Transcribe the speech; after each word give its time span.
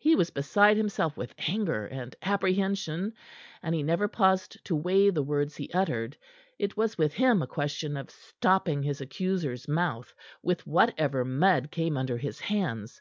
He 0.00 0.16
was 0.16 0.30
beside 0.30 0.76
himself 0.76 1.16
with 1.16 1.36
anger 1.46 1.86
and 1.86 2.16
apprehension, 2.20 3.12
and 3.62 3.72
he 3.76 3.84
never 3.84 4.08
paused 4.08 4.58
to 4.64 4.74
weigh 4.74 5.10
the 5.10 5.22
words 5.22 5.54
he 5.54 5.70
uttered. 5.70 6.16
It 6.58 6.76
was 6.76 6.98
with 6.98 7.14
him 7.14 7.42
a 7.42 7.46
question 7.46 7.96
of 7.96 8.10
stopping 8.10 8.82
his 8.82 9.00
accuser's 9.00 9.68
mouth 9.68 10.12
with 10.42 10.66
whatever 10.66 11.24
mud 11.24 11.70
came 11.70 11.96
under 11.96 12.18
his 12.18 12.40
hands. 12.40 13.00